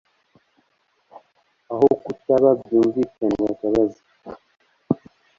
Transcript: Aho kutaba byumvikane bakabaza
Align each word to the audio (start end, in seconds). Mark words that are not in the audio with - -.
Aho 1.73 1.87
kutaba 2.03 2.49
byumvikane 2.61 3.35
bakabaza 3.47 4.01